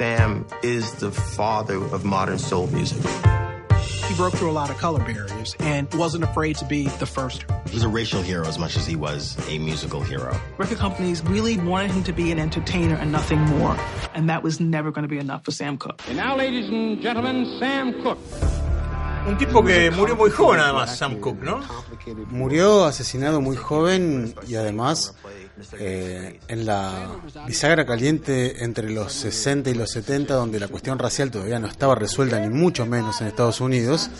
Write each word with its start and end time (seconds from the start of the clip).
Sam 0.00 0.46
is 0.62 0.94
the 0.94 1.10
father 1.10 1.76
of 1.76 2.06
modern 2.06 2.38
soul 2.38 2.68
music. 2.68 3.06
He 4.06 4.14
broke 4.14 4.32
through 4.32 4.50
a 4.50 4.52
lot 4.52 4.70
of 4.70 4.78
color 4.78 4.98
barriers 5.04 5.54
and 5.58 5.92
wasn't 5.92 6.24
afraid 6.24 6.56
to 6.56 6.64
be 6.64 6.88
the 6.88 7.04
first. 7.04 7.44
He 7.68 7.74
was 7.74 7.84
a 7.84 7.88
racial 7.90 8.22
hero 8.22 8.46
as 8.46 8.58
much 8.58 8.78
as 8.78 8.86
he 8.86 8.96
was 8.96 9.36
a 9.50 9.58
musical 9.58 10.00
hero. 10.00 10.40
Record 10.56 10.78
companies 10.78 11.22
really 11.24 11.58
wanted 11.58 11.90
him 11.90 12.02
to 12.04 12.14
be 12.14 12.32
an 12.32 12.38
entertainer 12.38 12.94
and 12.94 13.12
nothing 13.12 13.40
more. 13.40 13.76
And 14.14 14.30
that 14.30 14.42
was 14.42 14.58
never 14.58 14.90
going 14.90 15.02
to 15.02 15.08
be 15.08 15.18
enough 15.18 15.44
for 15.44 15.50
Sam 15.50 15.76
Cooke. 15.76 16.00
And 16.08 16.16
now, 16.16 16.34
ladies 16.34 16.70
and 16.70 17.02
gentlemen, 17.02 17.58
Sam 17.58 18.02
Cooke. 18.02 18.18
Un 19.26 19.36
tipo 19.38 19.64
que 19.64 19.90
murió 19.90 20.16
muy 20.16 20.30
joven 20.30 20.60
además, 20.60 20.96
Sam 20.96 21.20
Cooke, 21.20 21.42
¿no? 21.42 21.60
Murió 22.30 22.84
asesinado 22.84 23.40
muy 23.40 23.56
joven 23.56 24.34
y 24.48 24.56
además 24.56 25.14
eh, 25.78 26.40
en 26.48 26.66
la 26.66 27.10
bisagra 27.46 27.84
caliente 27.84 28.64
entre 28.64 28.90
los 28.90 29.12
60 29.12 29.70
y 29.70 29.74
los 29.74 29.90
70, 29.90 30.34
donde 30.34 30.58
la 30.58 30.68
cuestión 30.68 30.98
racial 30.98 31.30
todavía 31.30 31.58
no 31.58 31.66
estaba 31.66 31.94
resuelta, 31.94 32.40
ni 32.40 32.48
mucho 32.48 32.86
menos 32.86 33.20
en 33.20 33.26
Estados 33.26 33.60
Unidos, 33.60 34.10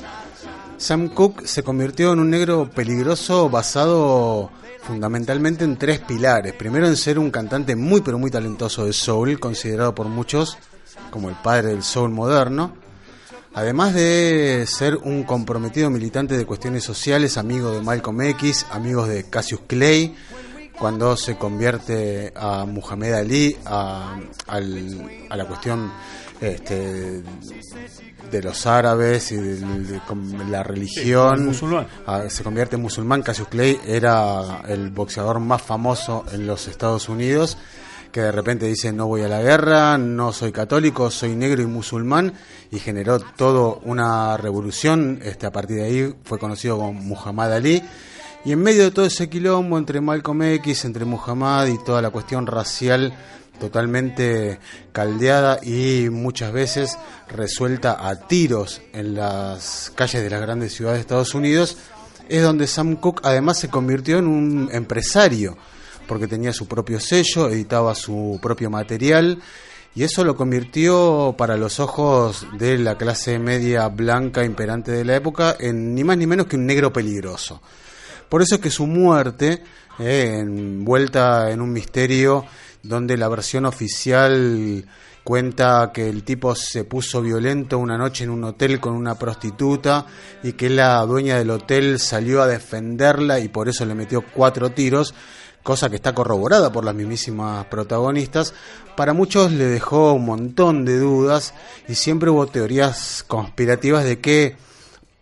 Sam 0.77 1.09
Cooke 1.09 1.47
se 1.47 1.63
convirtió 1.63 2.13
en 2.13 2.21
un 2.21 2.31
negro 2.31 2.71
peligroso 2.71 3.51
basado 3.51 4.51
fundamentalmente 4.83 5.65
en 5.65 5.77
tres 5.77 6.01
pilares. 6.01 6.55
Primero 6.55 6.87
en 6.87 6.97
ser 6.97 7.19
un 7.19 7.31
cantante 7.31 7.77
muy 7.77 8.01
pero 8.01 8.19
muy 8.19 8.31
talentoso 8.31 8.87
de 8.87 8.93
soul, 8.93 9.39
considerado 9.39 9.95
por 9.95 10.07
muchos 10.07 10.59
como 11.11 11.29
el 11.29 11.37
padre 11.37 11.69
del 11.69 11.83
soul 11.83 12.11
moderno. 12.11 12.73
Además 13.53 13.95
de 13.95 14.65
ser 14.67 14.97
un 14.97 15.25
comprometido 15.25 15.91
militante 15.91 16.39
de 16.39 16.47
cuestiones 16.47 16.85
sociales, 16.85 17.37
amigo 17.37 17.73
de 17.73 17.81
Malcolm 17.81 18.21
X, 18.23 18.67
amigos 18.71 19.09
de 19.09 19.25
Cassius 19.25 19.63
Clay, 19.67 20.15
cuando 20.79 21.17
se 21.17 21.37
convierte 21.37 22.33
a 22.37 22.65
Muhammad 22.65 23.15
Ali, 23.15 23.57
a, 23.67 24.19
la 24.49 25.45
cuestión 25.47 25.93
este, 26.41 27.23
de 28.31 28.43
los 28.43 28.67
árabes 28.67 29.33
y 29.33 29.37
de, 29.37 30.01
la 30.49 30.63
religión, 30.63 31.53
se 32.29 32.45
convierte 32.45 32.77
en 32.77 32.83
musulmán. 32.83 33.23
Cassius 33.23 33.49
Clay 33.49 33.81
era 33.85 34.63
el 34.69 34.91
boxeador 34.91 35.41
más 35.41 35.61
famoso 35.61 36.25
en 36.33 36.47
los 36.47 36.69
Estados 36.69 37.09
Unidos 37.09 37.59
que 38.13 38.21
de 38.21 38.33
repente 38.33 38.67
dice 38.67 38.93
no 38.93 39.07
voy 39.07 39.23
a 39.23 39.29
la 39.29 39.43
guerra, 39.43 39.99
no 39.99 40.33
soy 40.33 40.53
católico, 40.53 41.11
soy 41.11 41.35
negro 41.37 41.63
y 41.63 41.67
musulmán 41.67 42.33
y 42.71 42.79
generó 42.79 43.21
todo 43.21 43.81
una 43.85 44.37
revolución. 44.37 45.21
Este, 45.23 45.47
a 45.47 45.53
partir 45.53 45.77
de 45.77 45.85
ahí 45.85 46.15
fue 46.25 46.39
conocido 46.39 46.77
como 46.79 46.93
Muhammad 46.93 47.53
Ali. 47.55 47.83
Y 48.45 48.53
en 48.53 48.63
medio 48.63 48.85
de 48.85 48.91
todo 48.91 49.05
ese 49.05 49.29
quilombo 49.29 49.77
entre 49.77 50.01
Malcolm 50.01 50.43
X, 50.43 50.85
entre 50.85 51.05
Muhammad 51.05 51.67
y 51.67 51.83
toda 51.85 52.01
la 52.01 52.11
cuestión 52.11 52.47
racial 52.47 53.13
totalmente 53.61 54.59
caldeada 54.91 55.61
y 55.63 56.09
muchas 56.11 56.51
veces 56.51 56.99
resuelta 57.29 58.09
a 58.09 58.27
tiros 58.27 58.81
en 58.93 59.15
las 59.15 59.93
calles 59.95 60.23
de 60.23 60.31
las 60.31 60.41
grandes 60.41 60.73
ciudades 60.73 60.97
de 60.97 61.03
Estados 61.03 61.35
Unidos, 61.35 61.77
es 62.29 62.43
donde 62.43 62.67
Sam 62.67 62.97
Cooke 62.97 63.21
además 63.23 63.59
se 63.59 63.69
convirtió 63.69 64.19
en 64.19 64.27
un 64.27 64.71
empresario 64.73 65.59
porque 66.11 66.27
tenía 66.27 66.53
su 66.53 66.67
propio 66.67 66.99
sello, 66.99 67.49
editaba 67.49 67.95
su 67.95 68.41
propio 68.43 68.69
material 68.69 69.41
y 69.95 70.03
eso 70.03 70.25
lo 70.25 70.35
convirtió 70.35 71.37
para 71.39 71.57
los 71.57 71.79
ojos 71.79 72.49
de 72.59 72.79
la 72.79 72.99
clase 72.99 73.39
media 73.39 73.87
blanca 73.87 74.45
imperante 74.45 74.91
de 74.91 75.05
la 75.05 75.15
época 75.15 75.57
en 75.61 75.95
ni 75.95 76.03
más 76.03 76.19
ni 76.19 76.27
menos 76.27 76.49
que 76.49 76.57
un 76.57 76.67
negro 76.67 76.93
peligroso. 76.93 77.63
Por 78.29 78.43
eso 78.43 78.57
es 78.57 78.61
que 78.61 78.71
su 78.71 78.89
muerte, 78.89 79.63
eh, 80.01 80.39
envuelta 80.41 81.49
en 81.53 81.61
un 81.61 81.73
misterio 81.73 82.45
donde 82.83 83.17
la 83.17 83.29
versión 83.29 83.65
oficial 83.65 84.85
cuenta 85.23 85.93
que 85.95 86.09
el 86.09 86.25
tipo 86.25 86.57
se 86.57 86.83
puso 86.83 87.23
violento 87.23 87.79
una 87.79 87.97
noche 87.97 88.25
en 88.25 88.31
un 88.31 88.43
hotel 88.43 88.81
con 88.81 88.95
una 88.95 89.15
prostituta 89.15 90.07
y 90.43 90.55
que 90.55 90.71
la 90.71 91.07
dueña 91.07 91.39
del 91.39 91.51
hotel 91.51 92.01
salió 92.01 92.43
a 92.43 92.49
defenderla 92.49 93.39
y 93.39 93.47
por 93.47 93.69
eso 93.69 93.87
le 93.87 93.95
metió 93.95 94.23
cuatro 94.23 94.71
tiros 94.71 95.15
cosa 95.63 95.91
que 95.91 95.97
está 95.97 96.15
corroborada 96.15 96.73
por 96.73 96.85
las 96.85 96.95
mismísimas 96.95 97.67
protagonistas, 97.67 98.55
para 98.97 99.13
muchos 99.13 99.53
le 99.53 99.65
dejó 99.65 100.13
un 100.13 100.27
montón 100.27 100.85
de 100.85 100.99
dudas 100.99 101.55
y 101.89 101.95
siempre 101.95 102.31
hubo 102.31 102.47
teorías 102.47 103.25
conspirativas 103.27 104.05
de 104.05 104.21
que 104.21 104.57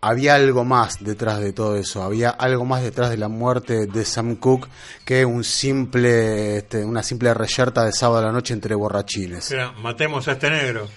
había 0.00 0.36
algo 0.36 0.64
más 0.64 1.02
detrás 1.02 1.40
de 1.40 1.52
todo 1.52 1.76
eso, 1.76 2.02
había 2.02 2.30
algo 2.30 2.64
más 2.64 2.82
detrás 2.82 3.10
de 3.10 3.16
la 3.16 3.28
muerte 3.28 3.86
de 3.86 4.04
Sam 4.04 4.36
Cooke 4.36 4.68
que 5.04 5.24
un 5.24 5.42
simple, 5.42 6.58
este, 6.58 6.84
una 6.84 7.02
simple 7.02 7.34
reyerta 7.34 7.84
de 7.84 7.92
sábado 7.92 8.20
a 8.20 8.26
la 8.26 8.32
noche 8.32 8.54
entre 8.54 8.74
borrachines. 8.74 9.54
matemos 9.82 10.28
a 10.28 10.32
este 10.32 10.50
negro. 10.50 10.88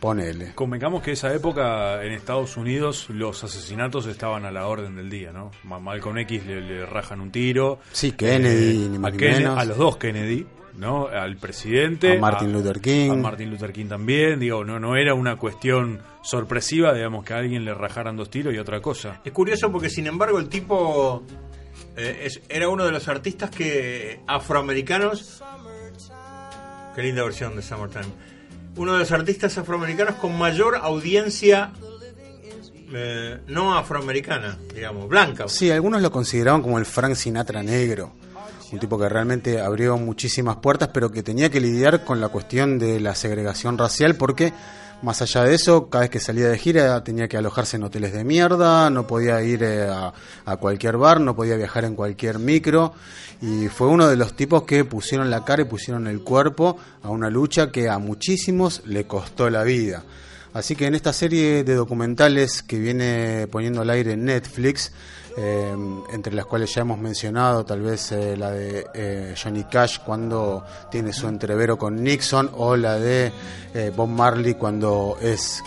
Ponele. 0.00 0.54
Convengamos 0.54 1.02
que 1.02 1.12
esa 1.12 1.32
época 1.34 2.02
en 2.04 2.12
Estados 2.12 2.56
Unidos 2.56 3.08
los 3.10 3.42
asesinatos 3.44 4.06
estaban 4.06 4.44
a 4.44 4.50
la 4.50 4.66
orden 4.66 4.96
del 4.96 5.10
día, 5.10 5.32
¿no? 5.32 5.50
Malcolm 5.64 6.18
X 6.18 6.46
le, 6.46 6.86
rajan 6.86 7.20
un 7.20 7.30
tiro. 7.30 7.78
Sí, 7.92 8.12
Kennedy, 8.12 8.88
ni 8.88 8.98
más 8.98 9.14
eh, 9.18 9.46
a, 9.46 9.60
a 9.60 9.64
los 9.64 9.76
dos 9.76 9.96
Kennedy. 9.96 10.46
¿no? 10.76 11.06
Al 11.06 11.36
presidente, 11.36 12.16
a 12.16 12.20
Martin 12.20 12.52
Luther 12.52 12.80
King, 12.80 13.10
a 13.10 13.14
Martin 13.14 13.48
Luther 13.48 13.72
King 13.72 13.86
también, 13.86 14.40
digo, 14.40 14.64
no 14.64 14.80
no 14.80 14.96
era 14.96 15.14
una 15.14 15.36
cuestión 15.36 16.00
sorpresiva, 16.20 16.92
digamos 16.92 17.24
que 17.24 17.32
a 17.32 17.38
alguien 17.38 17.64
le 17.64 17.72
rajaran 17.74 18.16
dos 18.16 18.28
tiros 18.28 18.52
y 18.52 18.58
otra 18.58 18.80
cosa. 18.80 19.20
Es 19.24 19.30
curioso 19.30 19.70
porque 19.70 19.88
sin 19.88 20.08
embargo 20.08 20.38
el 20.40 20.48
tipo 20.48 21.22
eh, 21.96 22.28
era 22.48 22.68
uno 22.68 22.84
de 22.84 22.90
los 22.90 23.06
artistas 23.06 23.50
que 23.50 24.20
afroamericanos 24.26 25.42
Qué 26.94 27.02
linda 27.02 27.24
versión 27.24 27.56
de 27.56 27.62
Summertime 27.62 28.33
uno 28.76 28.92
de 28.94 28.98
los 29.00 29.12
artistas 29.12 29.56
afroamericanos 29.58 30.16
con 30.16 30.36
mayor 30.36 30.76
audiencia 30.76 31.72
eh, 32.92 33.40
no 33.48 33.76
afroamericana, 33.76 34.58
digamos, 34.74 35.08
blanca. 35.08 35.48
Sí, 35.48 35.70
algunos 35.70 36.00
lo 36.02 36.10
consideraban 36.10 36.62
como 36.62 36.78
el 36.78 36.86
Frank 36.86 37.14
Sinatra 37.14 37.62
negro, 37.62 38.12
un 38.70 38.78
tipo 38.78 38.98
que 38.98 39.08
realmente 39.08 39.60
abrió 39.60 39.96
muchísimas 39.96 40.56
puertas, 40.56 40.90
pero 40.92 41.10
que 41.10 41.22
tenía 41.22 41.50
que 41.50 41.60
lidiar 41.60 42.04
con 42.04 42.20
la 42.20 42.28
cuestión 42.28 42.78
de 42.78 43.00
la 43.00 43.14
segregación 43.14 43.78
racial 43.78 44.16
porque 44.16 44.52
más 45.02 45.20
allá 45.22 45.44
de 45.44 45.54
eso, 45.54 45.88
cada 45.90 46.02
vez 46.02 46.10
que 46.10 46.20
salía 46.20 46.48
de 46.48 46.58
gira 46.58 47.02
tenía 47.04 47.28
que 47.28 47.36
alojarse 47.36 47.76
en 47.76 47.84
hoteles 47.84 48.12
de 48.12 48.24
mierda, 48.24 48.88
no 48.90 49.06
podía 49.06 49.42
ir 49.42 49.62
eh, 49.62 49.88
a, 49.88 50.56
cualquier 50.56 50.96
bar, 50.96 51.20
no 51.20 51.36
podía 51.36 51.56
viajar 51.56 51.84
en 51.84 51.94
cualquier 51.94 52.38
micro. 52.38 52.94
Y 53.42 53.68
fue 53.68 53.88
uno 53.88 54.08
de 54.08 54.16
los 54.16 54.34
tipos 54.34 54.62
que 54.62 54.84
pusieron 54.84 55.30
la 55.30 55.44
cara 55.44 55.62
y 55.62 55.66
pusieron 55.66 56.06
el 56.06 56.20
cuerpo 56.20 56.78
a 57.02 57.10
una 57.10 57.28
lucha 57.28 57.70
que 57.70 57.88
a 57.88 57.98
muchísimos 57.98 58.82
le 58.86 59.06
costó 59.06 59.50
la 59.50 59.62
vida. 59.62 60.02
Así 60.54 60.76
que 60.76 60.86
en 60.86 60.94
esta 60.94 61.12
serie 61.12 61.64
de 61.64 61.74
documentales 61.74 62.62
que 62.62 62.78
viene 62.78 63.48
poniendo 63.50 63.82
al 63.82 63.90
aire 63.90 64.16
Netflix, 64.16 64.92
eh, 65.36 65.74
entre 66.12 66.32
las 66.32 66.46
cuales 66.46 66.72
ya 66.72 66.82
hemos 66.82 66.98
mencionado 66.98 67.64
tal 67.64 67.80
vez 67.80 68.12
eh, 68.12 68.36
la 68.36 68.50
de 68.52 68.86
eh, 68.94 69.34
Johnny 69.40 69.64
Cash 69.64 69.98
cuando 70.04 70.64
tiene 70.90 71.12
su 71.12 71.26
entrevero 71.26 71.76
con 71.76 72.02
Nixon 72.02 72.50
o 72.56 72.76
la 72.76 72.98
de 72.98 73.32
Bob 73.96 74.08
Marley 74.08 74.54
cuando 74.54 75.18
es 75.20 75.60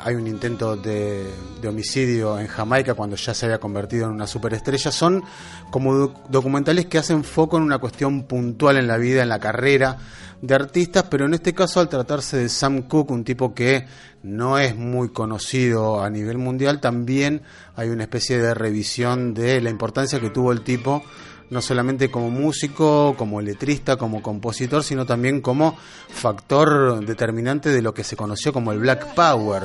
hay 0.00 0.14
un 0.14 0.26
intento 0.28 0.76
de, 0.76 1.28
de, 1.60 1.68
homicidio 1.68 2.38
en 2.38 2.46
Jamaica 2.46 2.94
cuando 2.94 3.16
ya 3.16 3.34
se 3.34 3.46
había 3.46 3.58
convertido 3.58 4.06
en 4.06 4.12
una 4.12 4.26
superestrella. 4.26 4.92
Son 4.92 5.24
como 5.70 6.08
documentales 6.28 6.86
que 6.86 6.98
hacen 6.98 7.24
foco 7.24 7.56
en 7.56 7.64
una 7.64 7.78
cuestión 7.78 8.24
puntual 8.24 8.76
en 8.76 8.86
la 8.86 8.96
vida, 8.96 9.22
en 9.22 9.28
la 9.28 9.40
carrera 9.40 9.98
de 10.40 10.54
artistas, 10.54 11.04
pero 11.10 11.24
en 11.24 11.34
este 11.34 11.54
caso 11.54 11.80
al 11.80 11.88
tratarse 11.88 12.36
de 12.36 12.48
Sam 12.48 12.82
Cooke, 12.82 13.12
un 13.12 13.24
tipo 13.24 13.54
que 13.54 13.86
no 14.22 14.58
es 14.58 14.76
muy 14.76 15.08
conocido 15.08 16.02
a 16.02 16.10
nivel 16.10 16.38
mundial, 16.38 16.80
también 16.80 17.42
hay 17.76 17.88
una 17.88 18.02
especie 18.02 18.38
de 18.38 18.52
revisión 18.52 19.32
de 19.32 19.60
la 19.60 19.70
importancia 19.70 20.20
que 20.20 20.30
tuvo 20.30 20.52
el 20.52 20.62
tipo 20.62 21.02
no 21.50 21.60
solamente 21.60 22.10
como 22.10 22.30
músico, 22.30 23.14
como 23.16 23.40
letrista, 23.40 23.96
como 23.96 24.22
compositor, 24.22 24.82
sino 24.82 25.06
también 25.06 25.40
como 25.40 25.76
factor 26.08 27.04
determinante 27.04 27.70
de 27.70 27.82
lo 27.82 27.94
que 27.94 28.04
se 28.04 28.16
conoció 28.16 28.52
como 28.52 28.72
el 28.72 28.78
Black 28.78 29.14
Power, 29.14 29.64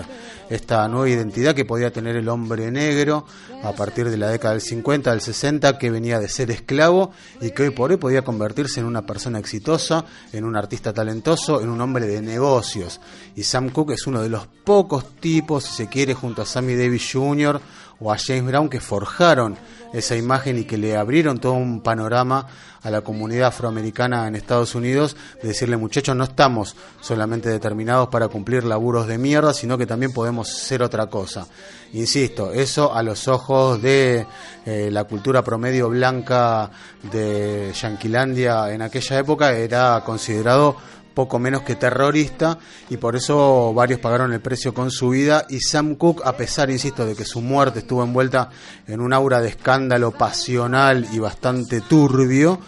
esta 0.49 0.87
nueva 0.87 1.09
identidad 1.09 1.55
que 1.55 1.65
podía 1.65 1.91
tener 1.91 2.15
el 2.15 2.27
hombre 2.27 2.71
negro 2.71 3.25
a 3.63 3.71
partir 3.73 4.09
de 4.09 4.17
la 4.17 4.29
década 4.29 4.53
del 4.53 4.61
50, 4.61 5.11
del 5.11 5.21
60, 5.21 5.77
que 5.77 5.91
venía 5.91 6.19
de 6.19 6.29
ser 6.29 6.51
esclavo 6.51 7.11
y 7.41 7.51
que 7.51 7.63
hoy 7.63 7.69
por 7.69 7.91
hoy 7.91 7.97
podía 7.97 8.23
convertirse 8.23 8.79
en 8.79 8.85
una 8.85 9.05
persona 9.05 9.39
exitosa, 9.39 10.05
en 10.33 10.45
un 10.45 10.55
artista 10.55 10.93
talentoso, 10.93 11.61
en 11.61 11.69
un 11.69 11.81
hombre 11.81 12.07
de 12.07 12.21
negocios. 12.21 12.99
Y 13.35 13.43
Sam 13.43 13.69
Cooke 13.69 13.93
es 13.93 14.07
uno 14.07 14.21
de 14.21 14.29
los 14.29 14.47
pocos 14.47 15.15
tipos, 15.19 15.63
si 15.63 15.73
se 15.73 15.87
quiere, 15.87 16.13
junto 16.13 16.41
a 16.41 16.45
Sammy 16.45 16.75
Davis 16.75 17.09
Jr., 17.11 17.61
o 17.99 18.11
a 18.11 18.17
James 18.17 18.45
Brown 18.45 18.69
que 18.69 18.79
forjaron 18.79 19.57
esa 19.93 20.15
imagen 20.15 20.57
y 20.57 20.65
que 20.65 20.77
le 20.77 20.95
abrieron 20.95 21.39
todo 21.39 21.53
un 21.53 21.81
panorama 21.81 22.47
a 22.81 22.89
la 22.89 23.01
comunidad 23.01 23.47
afroamericana 23.47 24.27
en 24.27 24.35
Estados 24.35 24.75
Unidos, 24.75 25.17
de 25.41 25.49
decirle 25.49 25.77
muchachos, 25.77 26.15
no 26.15 26.23
estamos 26.23 26.75
solamente 27.01 27.49
determinados 27.49 28.07
para 28.09 28.27
cumplir 28.27 28.63
laburos 28.63 29.07
de 29.07 29.17
mierda, 29.17 29.53
sino 29.53 29.77
que 29.77 29.85
también 29.85 30.13
podemos 30.13 30.47
ser 30.47 30.81
otra 30.81 31.07
cosa. 31.07 31.47
Insisto, 31.93 32.53
eso 32.53 32.93
a 32.93 33.03
los 33.03 33.27
ojos 33.27 33.81
de 33.81 34.25
eh, 34.65 34.89
la 34.91 35.03
cultura 35.05 35.43
promedio 35.43 35.89
blanca 35.89 36.69
de 37.11 37.73
Yanquilandia 37.73 38.71
en 38.71 38.81
aquella 38.81 39.19
época 39.19 39.51
era 39.51 40.01
considerado 40.05 40.77
poco 41.13 41.39
menos 41.39 41.63
que 41.63 41.75
terrorista 41.75 42.57
y 42.89 42.97
por 42.97 43.15
eso 43.15 43.73
varios 43.73 43.99
pagaron 43.99 44.33
el 44.33 44.41
precio 44.41 44.73
con 44.73 44.91
su 44.91 45.09
vida 45.09 45.45
y 45.49 45.59
Sam 45.59 45.95
Cooke, 45.95 46.21
a 46.25 46.37
pesar, 46.37 46.69
insisto, 46.69 47.05
de 47.05 47.15
que 47.15 47.25
su 47.25 47.41
muerte 47.41 47.79
estuvo 47.79 48.03
envuelta 48.03 48.49
en 48.87 49.01
un 49.01 49.13
aura 49.13 49.41
de 49.41 49.49
escándalo 49.49 50.11
pasional 50.11 51.07
y 51.11 51.19
bastante 51.19 51.81
turbio, 51.81 52.59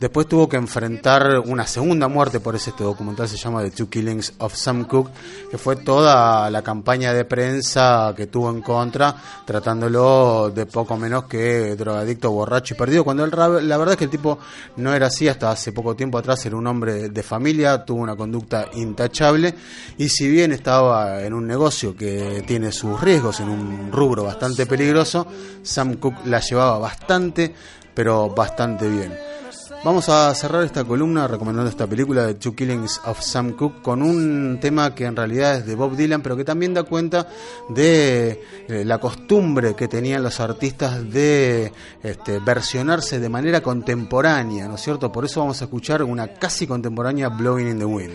Después 0.00 0.28
tuvo 0.28 0.48
que 0.48 0.56
enfrentar 0.56 1.40
una 1.40 1.66
segunda 1.66 2.06
muerte, 2.06 2.38
por 2.38 2.54
eso 2.54 2.70
este 2.70 2.84
documental 2.84 3.28
se 3.28 3.36
llama 3.36 3.64
The 3.64 3.72
Two 3.72 3.90
Killings 3.90 4.34
of 4.38 4.54
Sam 4.54 4.84
Cooke, 4.84 5.10
que 5.50 5.58
fue 5.58 5.74
toda 5.74 6.48
la 6.50 6.62
campaña 6.62 7.12
de 7.12 7.24
prensa 7.24 8.14
que 8.16 8.28
tuvo 8.28 8.48
en 8.50 8.62
contra, 8.62 9.16
tratándolo 9.44 10.52
de 10.54 10.66
poco 10.66 10.96
menos 10.96 11.24
que 11.24 11.74
drogadicto, 11.74 12.30
borracho 12.30 12.74
y 12.74 12.76
perdido, 12.76 13.02
cuando 13.02 13.24
él, 13.24 13.32
la 13.32 13.76
verdad 13.76 13.94
es 13.94 13.96
que 13.96 14.04
el 14.04 14.10
tipo 14.10 14.38
no 14.76 14.94
era 14.94 15.08
así, 15.08 15.26
hasta 15.26 15.50
hace 15.50 15.72
poco 15.72 15.96
tiempo 15.96 16.16
atrás 16.16 16.46
era 16.46 16.54
un 16.54 16.68
hombre 16.68 17.08
de 17.08 17.22
familia, 17.24 17.84
tuvo 17.84 18.00
una 18.00 18.14
conducta 18.14 18.68
intachable, 18.74 19.52
y 19.96 20.08
si 20.08 20.28
bien 20.28 20.52
estaba 20.52 21.24
en 21.24 21.34
un 21.34 21.44
negocio 21.44 21.96
que 21.96 22.44
tiene 22.46 22.70
sus 22.70 23.00
riesgos, 23.00 23.40
en 23.40 23.48
un 23.48 23.90
rubro 23.90 24.22
bastante 24.22 24.64
peligroso, 24.64 25.26
Sam 25.60 25.94
Cooke 25.96 26.24
la 26.26 26.38
llevaba 26.38 26.78
bastante, 26.78 27.52
pero 27.92 28.28
bastante 28.28 28.88
bien. 28.88 29.37
Vamos 29.84 30.08
a 30.08 30.34
cerrar 30.34 30.64
esta 30.64 30.82
columna 30.84 31.28
recomendando 31.28 31.70
esta 31.70 31.86
película 31.86 32.26
de 32.26 32.34
Two 32.34 32.54
Killings 32.54 33.00
of 33.04 33.20
Sam 33.20 33.52
Cooke 33.52 33.80
con 33.80 34.02
un 34.02 34.58
tema 34.60 34.92
que 34.92 35.04
en 35.04 35.14
realidad 35.14 35.58
es 35.58 35.66
de 35.66 35.76
Bob 35.76 35.94
Dylan, 35.94 36.20
pero 36.20 36.36
que 36.36 36.44
también 36.44 36.74
da 36.74 36.82
cuenta 36.82 37.28
de 37.68 38.42
eh, 38.66 38.84
la 38.84 38.98
costumbre 38.98 39.76
que 39.76 39.86
tenían 39.86 40.24
los 40.24 40.40
artistas 40.40 41.08
de 41.10 41.72
este, 42.02 42.40
versionarse 42.40 43.20
de 43.20 43.28
manera 43.28 43.60
contemporánea, 43.60 44.66
¿no 44.66 44.74
es 44.74 44.80
cierto? 44.80 45.12
Por 45.12 45.24
eso 45.24 45.40
vamos 45.40 45.60
a 45.62 45.66
escuchar 45.66 46.02
una 46.02 46.26
casi 46.34 46.66
contemporánea 46.66 47.28
Blowing 47.28 47.68
in 47.68 47.78
the 47.78 47.84
Wind. 47.84 48.14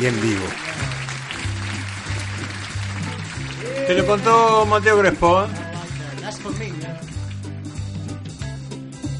Y 0.00 0.06
en 0.06 0.20
vivo. 0.22 0.44
Te 3.86 3.94
lo 3.94 4.06
contó 4.06 4.64
Mateo 4.66 5.00
Crespo. 5.00 5.42
¿eh? 5.42 5.46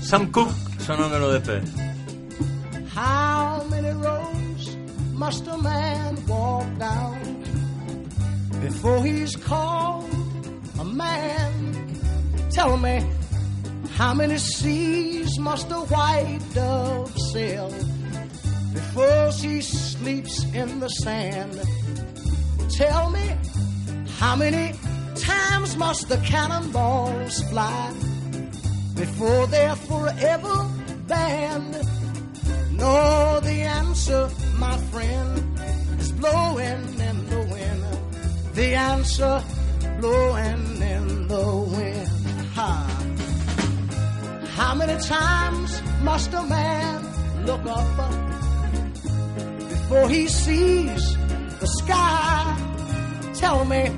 Sam 0.03 0.31
Cooke 0.31 0.65
How 2.89 3.65
many 3.71 3.89
roads 3.89 4.77
must 5.15 5.47
a 5.47 5.57
man 5.57 6.27
walk 6.27 6.67
down 6.79 7.43
before 8.61 9.03
he's 9.03 9.35
called 9.35 10.11
a 10.79 10.85
man? 10.85 11.51
Tell 12.51 12.77
me, 12.77 13.03
how 13.93 14.13
many 14.13 14.37
seas 14.37 15.39
must 15.39 15.71
a 15.71 15.81
white 15.95 16.41
dove 16.53 17.17
sail 17.33 17.71
before 18.75 19.33
she 19.33 19.63
sleeps 19.63 20.45
in 20.53 20.81
the 20.81 20.89
sand? 20.89 21.63
Tell 22.69 23.09
me, 23.09 23.27
how 24.19 24.37
many 24.37 24.75
times 25.17 25.79
must 25.79 26.11
the 26.11 26.19
cannonballs 26.19 27.43
fly 27.45 27.95
before 28.95 29.47
they're 29.47 29.77
forever 29.77 30.74
No, 32.85 33.41
the 33.41 33.61
answer, 33.81 34.29
my 34.59 34.77
friend, 34.91 35.59
is 36.01 36.13
blowing 36.13 37.01
in 37.09 37.31
the 37.31 37.41
wind. 37.53 37.85
The 38.55 38.75
answer, 38.75 39.43
blowing 40.01 40.83
in 40.83 41.29
the 41.29 41.47
wind. 41.77 42.09
Ha. 42.55 42.71
How 44.55 44.75
many 44.75 44.99
times 45.03 45.83
must 46.03 46.33
a 46.33 46.43
man 46.43 47.47
look 47.47 47.65
up 47.67 48.11
before 49.69 50.09
he 50.09 50.27
sees 50.27 51.17
the 51.61 51.67
sky? 51.67 52.57
Tell 53.35 53.65
me, 53.65 53.91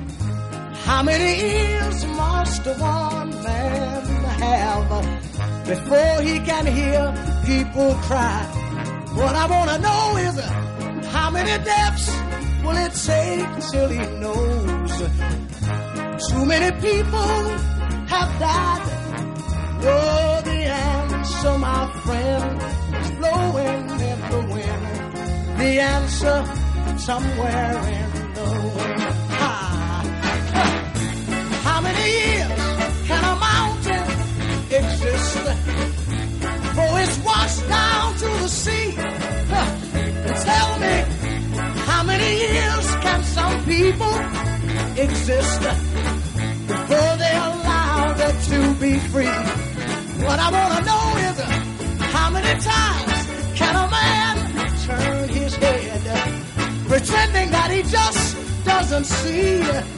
how 0.84 1.02
many 1.02 1.40
ears 1.40 2.04
must 2.06 2.66
one 2.66 3.30
man 3.42 4.06
have 4.40 5.35
before 5.66 6.20
he 6.22 6.38
can 6.40 6.66
hear 6.66 7.12
people 7.44 7.94
cry? 8.08 8.42
What 9.14 9.34
I 9.34 9.46
want 9.46 9.70
to 9.70 9.78
know 9.78 10.16
is 10.26 11.06
how 11.06 11.30
many 11.30 11.64
deaths 11.64 12.06
will 12.64 12.76
it 12.76 12.94
take 13.10 13.70
till 13.70 13.88
he 13.88 14.04
knows? 14.20 14.92
Too 16.28 16.44
many 16.46 16.70
people 16.80 17.38
have 18.14 18.30
died. 18.38 18.82
Oh, 19.88 20.40
the 20.44 20.50
answer, 20.50 21.58
my 21.58 21.92
friend, 22.04 22.62
is 23.02 23.10
blowing 23.20 23.84
in 24.10 24.18
the 24.32 24.40
wind. 24.54 25.58
The 25.58 25.80
answer 25.80 26.98
somewhere 26.98 27.76
in 27.98 28.34
the 28.34 28.72
wind. 28.76 29.15
Washed 37.56 37.68
down 37.68 38.14
to 38.14 38.24
the 38.42 38.48
sea? 38.48 38.92
Tell 40.44 40.78
me, 40.78 40.96
how 41.84 42.02
many 42.04 42.38
years 42.38 42.86
can 42.96 43.22
some 43.24 43.64
people 43.64 44.14
exist 44.96 45.60
before 46.66 47.16
they're 47.16 47.46
allowed 47.52 48.34
to 48.44 48.74
be 48.80 48.98
free? 49.10 49.36
What 50.24 50.38
I 50.38 50.50
want 50.50 50.78
to 50.78 50.84
know 50.84 51.06
is 51.28 51.40
how 52.12 52.30
many 52.30 52.60
times 52.60 53.58
can 53.58 53.76
a 53.76 53.90
man 53.90 54.36
turn 54.86 55.28
his 55.28 55.54
head 55.56 56.86
pretending 56.88 57.50
that 57.50 57.70
he 57.70 57.82
just 57.82 58.64
doesn't 58.64 59.04
see? 59.04 59.95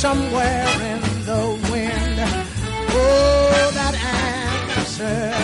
somewhere 0.00 0.66
in 0.92 1.00
the 1.26 1.44
wind. 1.70 2.16
Oh, 2.88 3.70
that 3.74 3.94
answer 4.74 5.34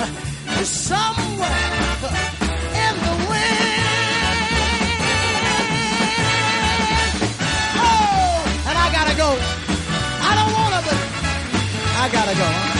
is 0.58 0.68
somewhere. 0.70 1.26
Oh, 7.76 8.44
I 11.98 12.08
gotta 12.10 12.34
go. 12.34 12.75